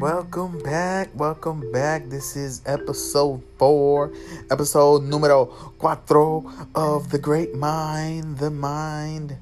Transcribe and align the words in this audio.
Welcome 0.00 0.62
back, 0.62 1.10
welcome 1.14 1.70
back. 1.72 2.08
This 2.08 2.34
is 2.34 2.62
episode 2.64 3.42
four, 3.58 4.10
episode 4.50 5.02
numero 5.02 5.74
cuatro 5.78 6.50
of 6.74 7.10
the 7.10 7.18
great 7.18 7.54
mind, 7.54 8.38
the 8.38 8.50
mind 8.50 9.36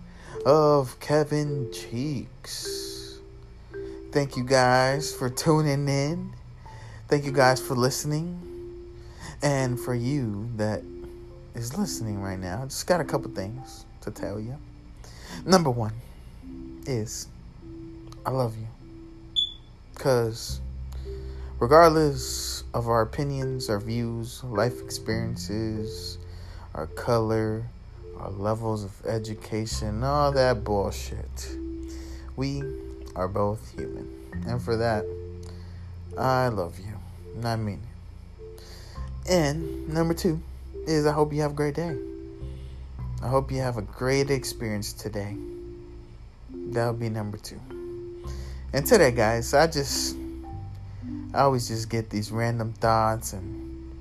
of 0.44 0.98
Kevin 0.98 1.70
Cheeks. 1.72 3.20
Thank 4.10 4.36
you 4.36 4.42
guys 4.42 5.14
for 5.14 5.30
tuning 5.30 5.88
in. 5.88 6.34
Thank 7.06 7.24
you 7.24 7.30
guys 7.30 7.60
for 7.60 7.76
listening. 7.76 8.42
And 9.40 9.78
for 9.78 9.94
you 9.94 10.50
that 10.56 10.82
is 11.54 11.78
listening 11.78 12.20
right 12.20 12.38
now, 12.38 12.62
I 12.62 12.64
just 12.64 12.84
got 12.84 13.00
a 13.00 13.04
couple 13.04 13.30
things 13.30 13.84
to 14.00 14.10
tell 14.10 14.40
you. 14.40 14.56
Number 15.46 15.70
one 15.70 15.92
is 16.84 17.28
I 18.26 18.30
love 18.30 18.56
you. 18.56 18.77
Because 19.98 20.60
regardless 21.58 22.62
of 22.72 22.88
our 22.88 23.02
opinions, 23.02 23.68
our 23.68 23.80
views, 23.80 24.44
life 24.44 24.80
experiences, 24.80 26.18
our 26.72 26.86
color, 26.86 27.66
our 28.16 28.30
levels 28.30 28.84
of 28.84 28.92
education, 29.06 30.04
all 30.04 30.30
that 30.30 30.62
bullshit, 30.62 31.56
we 32.36 32.62
are 33.16 33.26
both 33.26 33.72
human. 33.74 34.08
And 34.46 34.62
for 34.62 34.76
that, 34.76 35.04
I 36.16 36.46
love 36.46 36.78
you. 36.78 36.94
And 37.34 37.48
I 37.48 37.56
mean 37.56 37.80
it. 37.82 38.62
And 39.28 39.88
number 39.88 40.14
two 40.14 40.40
is 40.86 41.06
I 41.06 41.12
hope 41.12 41.32
you 41.32 41.42
have 41.42 41.50
a 41.50 41.54
great 41.54 41.74
day. 41.74 41.96
I 43.20 43.26
hope 43.26 43.50
you 43.50 43.58
have 43.62 43.78
a 43.78 43.82
great 43.82 44.30
experience 44.30 44.92
today. 44.92 45.36
That'll 46.50 46.92
be 46.92 47.08
number 47.08 47.36
two. 47.36 47.60
And 48.70 48.86
today, 48.86 49.12
guys, 49.12 49.54
I 49.54 49.66
just, 49.66 50.14
I 51.32 51.40
always 51.40 51.68
just 51.68 51.88
get 51.88 52.10
these 52.10 52.30
random 52.30 52.74
thoughts 52.74 53.32
and 53.32 53.94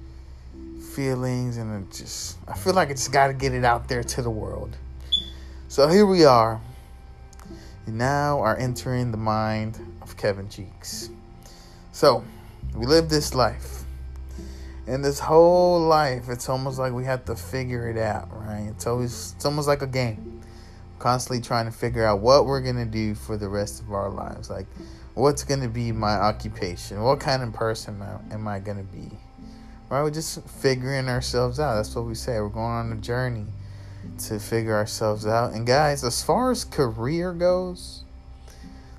feelings, 0.84 1.56
and 1.56 1.90
just, 1.90 2.38
I 2.50 2.58
feel 2.58 2.74
like 2.74 2.90
I 2.90 2.92
just 2.92 3.14
got 3.14 3.28
to 3.28 3.34
get 3.34 3.54
it 3.54 3.64
out 3.64 3.88
there 3.88 4.04
to 4.04 4.22
the 4.22 4.30
world. 4.30 4.76
So 5.70 5.88
here 5.88 6.06
we 6.06 6.26
are. 6.26 6.60
You 7.86 7.94
now 7.94 8.42
are 8.42 8.58
entering 8.58 9.12
the 9.12 9.18
mind 9.18 9.80
of 10.02 10.18
Kevin 10.18 10.50
Cheeks. 10.50 11.12
So, 11.94 12.26
we 12.76 12.86
live 12.86 13.08
this 13.08 13.34
life. 13.34 13.86
And 14.86 15.04
this 15.04 15.20
whole 15.20 15.80
life, 15.80 16.28
it's 16.28 16.50
almost 16.50 16.78
like 16.78 16.92
we 16.92 17.06
have 17.06 17.24
to 17.26 17.38
figure 17.38 17.90
it 17.90 17.98
out, 17.98 18.28
right? 18.32 18.68
It's 18.70 18.86
always, 18.86 19.34
it's 19.38 19.46
almost 19.46 19.70
like 19.70 19.82
a 19.82 19.88
game 19.88 20.37
constantly 21.00 21.42
trying 21.42 21.66
to 21.66 21.72
figure 21.72 22.06
out 22.06 22.20
what 22.20 22.46
we're 22.46 22.62
going 22.62 22.78
to 22.78 22.86
do 22.86 23.16
for 23.16 23.38
the 23.38 23.48
rest 23.48 23.82
of 23.82 23.92
our 23.92 24.10
lives. 24.10 24.50
Like, 24.50 24.68
what's 25.14 25.44
going 25.44 25.62
to 25.62 25.70
be 25.70 25.92
my 25.92 26.14
occupation? 26.14 27.02
What 27.02 27.20
kind 27.20 27.44
of 27.44 27.54
person 27.54 28.02
am 28.32 28.48
I 28.48 28.60
going 28.60 28.78
to 28.78 28.84
be? 28.84 29.10
Right? 29.90 30.04
We're 30.04 30.12
just 30.12 30.48
figuring 30.48 31.08
ourselves 31.08 31.60
out. 31.60 31.76
That's 31.76 31.96
what 31.96 32.06
we 32.06 32.16
say. 32.16 32.40
We're 32.40 32.50
going 32.50 32.66
on 32.66 32.92
a 32.92 32.96
journey 32.96 33.46
to 34.26 34.40
figure 34.40 34.76
ourselves 34.76 35.26
out. 35.26 35.54
And, 35.54 35.66
guys, 35.66 36.04
as 36.04 36.24
far 36.24 36.52
as 36.52 36.64
career 36.64 37.34
goes, 37.34 38.04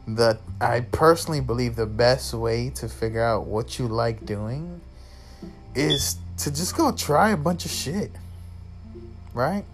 the 0.06 0.38
I 0.60 0.80
personally 0.80 1.40
believe 1.40 1.76
the 1.76 1.86
best 1.86 2.32
way 2.32 2.70
to 2.70 2.88
figure 2.88 3.22
out 3.22 3.46
what 3.46 3.78
you 3.78 3.86
like 3.86 4.24
doing 4.24 4.80
is 5.74 6.16
to 6.38 6.50
just 6.50 6.76
go 6.76 6.90
try 6.92 7.30
a 7.30 7.36
bunch 7.36 7.66
of 7.66 7.70
shit. 7.70 8.10
Right? 9.34 9.64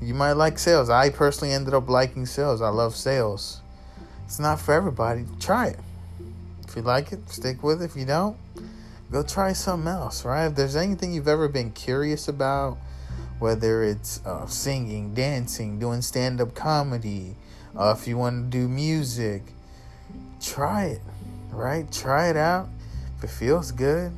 You 0.00 0.14
might 0.14 0.32
like 0.32 0.58
sales. 0.58 0.90
I 0.90 1.10
personally 1.10 1.54
ended 1.54 1.74
up 1.74 1.88
liking 1.88 2.26
sales. 2.26 2.60
I 2.60 2.68
love 2.68 2.94
sales. 2.94 3.60
It's 4.24 4.38
not 4.38 4.60
for 4.60 4.74
everybody. 4.74 5.24
Try 5.40 5.68
it. 5.68 5.80
If 6.66 6.76
you 6.76 6.82
like 6.82 7.12
it, 7.12 7.30
stick 7.30 7.62
with 7.62 7.80
it. 7.80 7.86
If 7.86 7.96
you 7.96 8.04
don't, 8.04 8.36
go 9.10 9.22
try 9.22 9.52
something 9.52 9.88
else, 9.88 10.24
right? 10.24 10.46
If 10.46 10.56
there's 10.56 10.76
anything 10.76 11.14
you've 11.14 11.28
ever 11.28 11.48
been 11.48 11.70
curious 11.72 12.28
about, 12.28 12.76
whether 13.38 13.82
it's 13.82 14.24
uh, 14.26 14.46
singing, 14.46 15.14
dancing, 15.14 15.78
doing 15.78 16.02
stand 16.02 16.40
up 16.40 16.54
comedy, 16.54 17.36
uh, 17.78 17.94
if 17.98 18.08
you 18.08 18.18
want 18.18 18.50
to 18.50 18.58
do 18.58 18.68
music, 18.68 19.42
try 20.40 20.86
it, 20.86 21.02
right? 21.50 21.90
Try 21.92 22.28
it 22.30 22.36
out. 22.36 22.68
If 23.18 23.24
it 23.24 23.30
feels 23.30 23.72
good, 23.72 24.12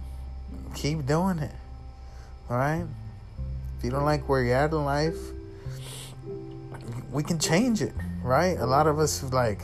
keep 0.74 1.06
doing 1.06 1.38
it, 1.38 1.54
right? 2.48 2.84
If 3.78 3.84
you 3.84 3.90
don't 3.90 4.04
like 4.04 4.28
where 4.28 4.42
you're 4.42 4.56
at 4.56 4.72
in 4.72 4.84
life, 4.84 5.16
we 7.10 7.22
can 7.22 7.38
change 7.38 7.82
it, 7.82 7.92
right? 8.22 8.58
A 8.58 8.66
lot 8.66 8.86
of 8.86 8.98
us 8.98 9.22
like 9.32 9.62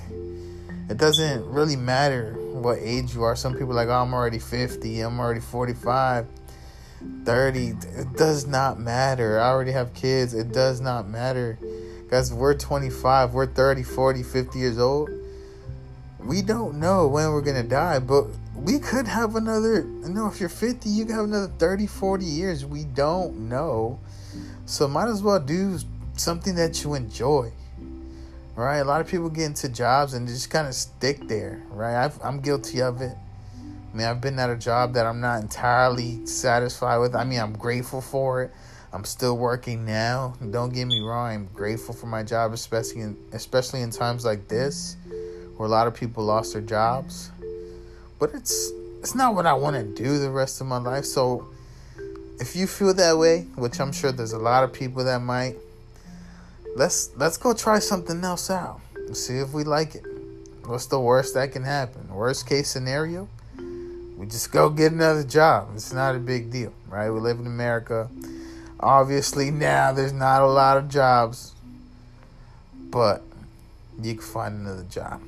it 0.89 0.97
doesn't 0.99 1.45
really 1.47 1.77
matter 1.77 2.35
what 2.53 2.79
age 2.81 3.15
you 3.15 3.23
are. 3.23 3.37
Some 3.37 3.55
people 3.55 3.75
like, 3.75 3.89
oh, 3.89 4.03
I'm 4.03 4.13
already 4.13 4.39
50, 4.39 5.01
I'm 5.01 5.19
already 5.19 5.41
45, 5.41 6.27
30. 7.25 7.69
It 7.69 8.13
does 8.17 8.47
not 8.47 8.79
matter. 8.79 9.41
I 9.41 9.49
already 9.49 9.73
have 9.73 9.95
kids. 9.95 10.35
It 10.35 10.53
does 10.53 10.81
not 10.81 11.09
matter. 11.09 11.59
Guys, 12.11 12.33
we're 12.33 12.55
25, 12.55 13.35
we're 13.35 13.47
30, 13.47 13.83
40, 13.83 14.23
50 14.23 14.59
years 14.59 14.79
old. 14.79 15.11
We 16.19 16.43
don't 16.43 16.79
know 16.79 17.09
when 17.09 17.33
we're 17.33 17.43
going 17.43 17.63
to 17.63 17.69
die, 17.69 17.99
but 17.99 18.27
we 18.55 18.79
could 18.79 19.07
have 19.07 19.37
another, 19.37 19.81
you 19.81 20.09
know, 20.09 20.27
if 20.27 20.41
you're 20.41 20.49
50, 20.49 20.89
you 20.89 21.05
can 21.05 21.15
have 21.15 21.25
another 21.25 21.53
30, 21.59 21.87
40 21.87 22.25
years. 22.25 22.65
We 22.65 22.85
don't 22.85 23.49
know. 23.49 24.01
So 24.67 24.89
might 24.89 25.09
as 25.09 25.23
well 25.23 25.41
do 25.41 25.79
something 26.17 26.55
that 26.55 26.83
you 26.83 26.95
enjoy 26.95 27.53
right? 28.57 28.79
A 28.79 28.85
lot 28.85 29.01
of 29.01 29.09
people 29.09 29.29
get 29.29 29.47
into 29.47 29.69
jobs 29.69 30.15
and 30.15 30.29
just 30.29 30.51
kind 30.51 30.67
of 30.67 30.75
stick 30.75 31.27
there 31.29 31.63
right? 31.71 32.11
I 32.23 32.29
am 32.29 32.41
guilty 32.41 32.81
of 32.83 33.01
it. 33.01 33.17
I 33.57 33.97
mean 33.97 34.07
i've 34.07 34.21
been 34.21 34.39
at 34.39 34.51
a 34.51 34.57
job 34.57 34.95
that 34.95 35.07
i'm 35.07 35.21
not 35.21 35.43
entirely 35.43 36.25
satisfied 36.27 36.99
with. 36.99 37.15
I 37.15 37.25
mean 37.25 37.41
i'm 37.41 37.57
grateful 37.57 38.01
for 38.01 38.43
it. 38.43 38.53
I'm 38.93 39.05
still 39.05 39.37
working 39.37 39.85
now. 39.85 40.35
Don't 40.51 40.73
get 40.73 40.87
me 40.87 41.01
wrong 41.01 41.35
i'm 41.35 41.47
grateful 41.55 41.95
for 41.95 42.07
my 42.07 42.23
job 42.23 42.53
especially 42.53 43.01
in, 43.01 43.17
especially 43.33 43.83
in 43.83 43.91
times 43.91 44.25
like 44.25 44.49
this 44.49 44.97
where 45.57 45.69
a 45.69 45.71
lot 45.71 45.87
of 45.87 45.95
people 45.95 46.25
lost 46.25 46.53
their 46.53 46.63
jobs. 46.63 47.31
But 48.19 48.35
it's 48.35 48.71
it's 49.01 49.15
not 49.15 49.35
what 49.35 49.47
i 49.47 49.53
want 49.53 49.77
to 49.77 50.03
do 50.03 50.19
the 50.19 50.31
rest 50.31 50.61
of 50.61 50.67
my 50.67 50.79
life. 50.79 51.05
So 51.05 51.49
if 52.41 52.57
you 52.57 52.67
feel 52.67 52.93
that 52.95 53.17
way 53.17 53.43
which 53.55 53.79
i'm 53.81 53.93
sure 53.93 54.11
there's 54.11 54.33
a 54.33 54.39
lot 54.39 54.65
of 54.65 54.73
people 54.73 55.05
that 55.05 55.21
might 55.21 55.57
let's 56.75 57.11
let's 57.17 57.37
go 57.37 57.55
try 57.55 57.79
something 57.79 58.23
else 58.25 58.51
out. 58.51 58.81
See 59.13 59.39
if 59.39 59.53
we 59.53 59.65
like 59.65 59.95
it. 59.95 60.05
What's 60.67 60.87
the 60.87 60.99
worst 60.99 61.35
that 61.35 61.53
can 61.53 61.63
happen? 61.63 62.09
Worst 62.09 62.49
case 62.49 62.69
scenario, 62.69 63.29
we 64.17 64.27
just 64.27 64.51
go 64.51 64.71
get 64.71 64.93
another 64.93 65.23
job. 65.23 65.69
It's 65.75 65.93
not 65.93 66.17
a 66.17 66.19
big 66.19 66.51
deal, 66.51 66.73
right? 66.89 67.11
We 67.11 67.21
live 67.21 67.39
in 67.39 67.47
America. 67.47 68.09
Obviously, 68.81 69.51
now 69.51 69.93
there's 69.93 70.13
not 70.13 70.43
a 70.43 70.47
lot 70.47 70.79
of 70.79 70.89
jobs, 70.89 71.55
but 72.73 73.23
you 74.03 74.15
can 74.15 74.23
find 74.23 74.61
another 74.61 74.85
job. 74.85 75.21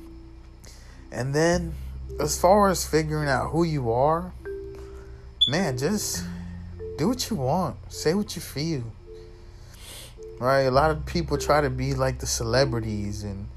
And 1.11 1.33
then, 1.33 1.75
as 2.19 2.39
far 2.39 2.69
as 2.69 2.85
figuring 2.85 3.29
out 3.29 3.51
who 3.51 3.63
you 3.63 3.91
are, 3.91 4.33
man, 5.47 5.77
just 5.77 6.25
do 6.97 7.09
what 7.09 7.29
you 7.29 7.37
want, 7.37 7.77
say 7.89 8.15
what 8.15 8.35
you 8.35 8.41
feel 8.41 8.83
right? 10.39 10.61
A 10.61 10.71
lot 10.71 10.91
of 10.91 11.05
people 11.05 11.37
try 11.37 11.61
to 11.61 11.69
be 11.69 11.93
like 11.93 12.19
the 12.19 12.27
celebrities 12.27 13.23
and 13.23 13.47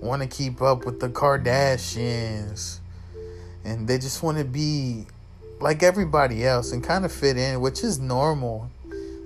want 0.00 0.22
to 0.22 0.28
keep 0.28 0.60
up 0.60 0.84
with 0.84 1.00
the 1.00 1.08
Kardashians, 1.08 2.78
and 3.64 3.88
they 3.88 3.98
just 3.98 4.22
want 4.22 4.38
to 4.38 4.44
be 4.44 5.06
like 5.60 5.82
everybody 5.82 6.46
else 6.46 6.72
and 6.72 6.84
kind 6.84 7.04
of 7.04 7.12
fit 7.12 7.36
in, 7.36 7.60
which 7.60 7.82
is 7.82 7.98
normal. 7.98 8.70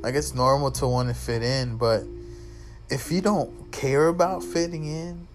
Like 0.00 0.14
it's 0.14 0.34
normal 0.34 0.70
to 0.72 0.86
want 0.86 1.08
to 1.08 1.14
fit 1.14 1.42
in, 1.42 1.76
but 1.76 2.04
if 2.88 3.12
you 3.12 3.20
don't 3.20 3.70
care 3.70 4.08
about 4.08 4.42
fitting 4.42 4.86
in, 4.86 5.28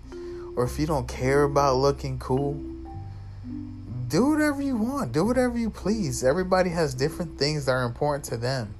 or 0.55 0.63
if 0.63 0.79
you 0.79 0.87
don't 0.87 1.07
care 1.07 1.43
about 1.43 1.75
looking 1.75 2.17
cool, 2.17 2.53
do 4.07 4.29
whatever 4.29 4.61
you 4.61 4.77
want. 4.77 5.11
Do 5.11 5.25
whatever 5.25 5.57
you 5.57 5.69
please. 5.69 6.23
Everybody 6.23 6.69
has 6.69 6.93
different 6.93 7.37
things 7.37 7.65
that 7.65 7.73
are 7.73 7.83
important 7.83 8.23
to 8.25 8.37
them. 8.37 8.73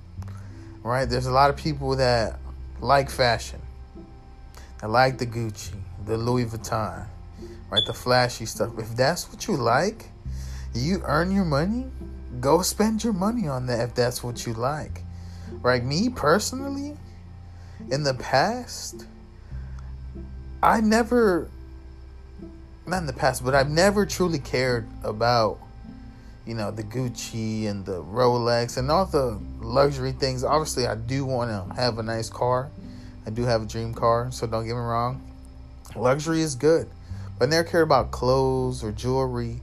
Right? 0.84 1.06
There's 1.06 1.26
a 1.26 1.32
lot 1.32 1.50
of 1.50 1.58
people 1.58 1.96
that 1.98 2.40
like 2.82 3.10
fashion. 3.10 3.62
I 4.82 4.88
like 4.88 5.18
the 5.18 5.26
Gucci, 5.26 5.74
the 6.06 6.18
Louis 6.18 6.46
Vuitton, 6.46 7.08
right? 7.70 7.86
The 7.86 7.94
flashy 7.94 8.46
stuff. 8.46 8.78
If 8.78 8.96
that's 8.96 9.32
what 9.32 9.48
you 9.48 9.56
like, 9.56 10.10
you 10.74 11.02
earn 11.06 11.32
your 11.32 11.46
money, 11.46 11.86
go 12.40 12.62
spend 12.62 13.04
your 13.04 13.14
money 13.14 13.48
on 13.48 13.66
that 13.68 13.80
if 13.90 13.96
that's 13.96 14.24
what 14.24 14.46
you 14.46 14.54
like. 14.54 15.02
Right? 15.62 15.84
Me 15.84 16.10
personally, 16.10 16.98
in 17.90 18.04
the 18.04 18.14
past, 18.14 19.06
I 20.62 20.82
never, 20.82 21.50
not 22.86 22.98
in 22.98 23.06
the 23.06 23.14
past, 23.14 23.44
but 23.44 23.56
I've 23.56 23.70
never 23.70 24.06
truly 24.06 24.40
cared 24.40 24.88
about 25.04 25.60
you 26.46 26.54
know, 26.54 26.72
the 26.72 26.84
Gucci 26.84 27.68
and 27.68 27.86
the 27.86 28.04
Rolex 28.04 28.78
and 28.78 28.92
all 28.92 29.06
the 29.06 29.40
luxury 29.60 30.12
things. 30.12 30.44
Obviously, 30.44 30.86
I 30.86 30.96
do 30.96 31.26
want 31.26 31.50
to 31.50 31.76
have 31.76 31.98
a 31.98 32.04
nice 32.04 32.30
car. 32.30 32.70
I 33.26 33.32
do 33.32 33.44
have 33.44 33.64
a 33.64 33.66
dream 33.66 33.94
car, 33.94 34.32
so 34.32 34.46
don't 34.46 34.66
get 34.66 34.74
me 34.74 34.80
wrong. 34.80 35.22
Luxury 35.96 36.42
is 36.42 36.56
good, 36.56 36.88
but 37.40 37.48
I 37.48 37.50
never 37.50 37.68
cared 37.68 37.84
about 37.84 38.12
clothes 38.12 38.84
or 38.84 38.92
jewelry. 38.92 39.62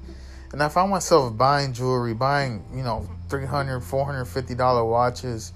And 0.53 0.63
I 0.63 0.69
found 0.69 0.91
myself 0.91 1.37
buying 1.37 1.73
jewelry, 1.73 2.15
buying, 2.15 2.65
you 2.75 2.83
know, 2.83 3.09
300 3.29 3.81
$450 3.81 4.91
watches 4.91 5.53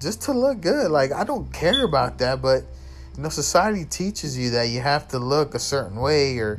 just 0.00 0.22
to 0.22 0.32
look 0.32 0.60
good. 0.60 0.90
Like, 0.90 1.12
I 1.12 1.24
don't 1.24 1.52
care 1.52 1.84
about 1.84 2.18
that, 2.18 2.40
but, 2.40 2.64
you 3.16 3.22
know, 3.22 3.28
society 3.28 3.84
teaches 3.84 4.36
you 4.36 4.50
that 4.50 4.68
you 4.68 4.80
have 4.80 5.08
to 5.08 5.18
look 5.18 5.54
a 5.54 5.58
certain 5.58 6.00
way 6.00 6.38
or, 6.38 6.58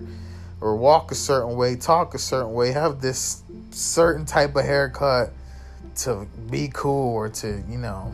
or 0.62 0.76
walk 0.78 1.12
a 1.12 1.16
certain 1.16 1.56
way, 1.56 1.76
talk 1.76 2.14
a 2.14 2.20
certain 2.20 2.54
way, 2.54 2.72
have 2.72 3.02
this 3.02 3.42
certain 3.76 4.26
type 4.26 4.56
of 4.56 4.64
haircut 4.64 5.32
to 5.96 6.26
be 6.50 6.70
cool 6.74 7.14
or 7.14 7.30
to, 7.30 7.62
you 7.70 7.78
know, 7.78 8.14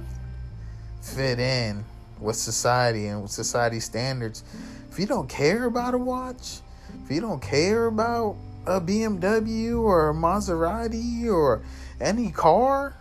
fit 1.01 1.39
in 1.39 1.83
with 2.19 2.35
society 2.35 3.07
and 3.07 3.21
with 3.21 3.31
society 3.31 3.79
standards. 3.79 4.43
If 4.89 4.99
you 4.99 5.05
don't 5.05 5.29
care 5.29 5.65
about 5.65 5.93
a 5.93 5.97
watch, 5.97 6.59
if 7.03 7.11
you 7.11 7.21
don't 7.21 7.41
care 7.41 7.85
about 7.85 8.35
a 8.65 8.81
BMW 8.81 9.79
or 9.79 10.09
a 10.09 10.13
Maserati 10.13 11.25
or 11.25 11.61
any 11.99 12.31
car, 12.31 12.95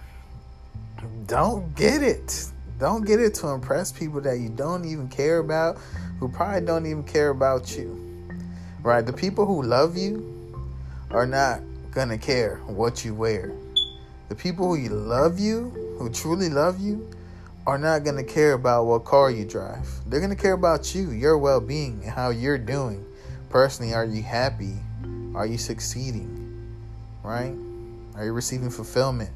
don't 1.27 1.75
get 1.75 2.03
it. 2.03 2.47
Don't 2.79 3.07
get 3.07 3.21
it 3.21 3.35
to 3.35 3.49
impress 3.49 3.93
people 3.93 4.21
that 4.23 4.39
you 4.39 4.49
don't 4.49 4.85
even 4.85 5.09
care 5.09 5.39
about, 5.39 5.79
who 6.19 6.29
probably 6.29 6.65
don't 6.67 6.87
even 6.87 7.05
care 7.05 7.31
about 7.31 7.77
you. 7.77 8.29
Right? 8.83 9.05
The 9.05 9.13
people 9.13 9.45
who 9.45 9.63
love 9.63 9.97
you 9.97 10.27
are 11.11 11.27
not 11.27 11.61
gonna 11.93 12.19
care 12.19 12.57
what 12.67 13.05
you 13.05 13.15
wear. 13.15 13.53
The 14.29 14.35
people 14.35 14.75
who 14.75 14.89
love 14.89 15.41
you, 15.41 15.71
who 15.99 16.09
truly 16.11 16.49
love 16.49 16.81
you, 16.81 17.11
are 17.67 17.79
not 17.79 18.05
gonna 18.05 18.25
care 18.25 18.53
about 18.53 18.85
what 18.85 19.05
car 19.05 19.31
you 19.31 19.45
drive. 19.45 19.89
They're 20.07 20.21
gonna 20.21 20.37
care 20.37 20.53
about 20.53 20.95
you, 20.95 21.11
your 21.11 21.37
well 21.39 21.61
being, 21.61 22.01
and 22.03 22.11
how 22.11 22.31
you're 22.31 22.59
doing. 22.59 23.05
Personally, 23.49 23.93
are 23.93 24.05
you 24.05 24.23
happy? 24.23 24.75
Are 25.35 25.47
you 25.47 25.59
succeeding? 25.59 26.37
Right? 27.23 27.55
Are 28.15 28.25
you 28.25 28.33
receiving 28.33 28.71
fulfillment? 28.71 29.31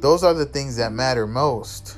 Those 0.00 0.24
are 0.24 0.34
the 0.34 0.46
things 0.46 0.76
that 0.76 0.92
matter 0.92 1.26
most. 1.26 1.96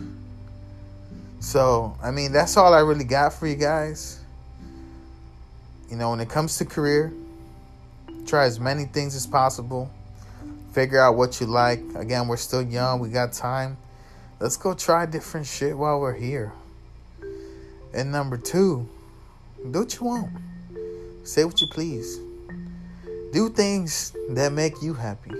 So, 1.41 1.97
I 2.03 2.11
mean, 2.11 2.33
that's 2.33 2.57
all 2.57 2.75
I 2.75 2.81
really 2.81 3.05
got 3.05 3.33
for 3.33 3.47
you 3.47 3.55
guys. 3.55 4.21
You 5.91 5.97
know, 5.97 6.11
when 6.11 6.21
it 6.21 6.29
comes 6.29 6.59
to 6.59 6.65
career, 6.65 7.13
try 8.27 8.45
as 8.45 8.59
many 8.59 8.85
things 8.85 9.15
as 9.15 9.27
possible. 9.27 9.91
Figure 10.73 11.01
out 11.01 11.17
what 11.17 11.41
you 11.41 11.47
like. 11.47 11.81
Again, 11.95 12.27
we're 12.27 12.37
still 12.37 12.63
young, 12.63 13.01
we 13.01 13.09
got 13.09 13.33
time. 13.33 13.77
Let's 14.41 14.57
go 14.57 14.75
try 14.75 15.07
different 15.07 15.47
shit 15.47 15.77
while 15.77 16.01
we're 16.01 16.15
here. 16.15 16.53
And 17.93 18.11
number 18.11 18.37
two, 18.37 18.89
do 19.71 19.81
what 19.81 19.95
you 19.95 20.07
want. 20.07 20.31
Say 21.23 21.45
what 21.45 21.61
you 21.61 21.69
please. 21.71 22.19
Do 23.33 23.49
things 23.49 24.13
that 24.31 24.53
make 24.53 24.83
you 24.83 24.95
happy. 24.95 25.33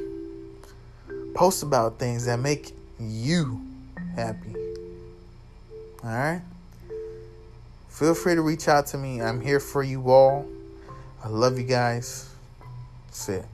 Post 1.35 1.63
about 1.63 1.99
things 1.99 2.27
that 2.27 2.39
make 2.39 2.73
you 2.99 3.61
happy. 4.17 4.55
All 6.03 6.11
right? 6.11 6.43
Feel 7.89 8.15
free 8.15 8.35
to 8.35 8.43
reach 8.43 8.69
out 8.69 8.87
to 8.89 8.99
me. 8.99 9.21
I'm 9.21 9.41
here 9.41 9.61
for 9.61 9.83
you 9.83 10.11
all. 10.11 10.47
I 11.23 11.29
love 11.29 11.59
you 11.59 11.65
guys. 11.65 12.34
That's 13.15 13.29
it. 13.29 13.54